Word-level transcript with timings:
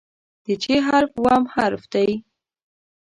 د 0.45 0.47
"چ" 0.63 0.65
حرف 0.87 1.11
اووم 1.19 1.43
حرف 1.53 1.83
دی. 1.93 2.09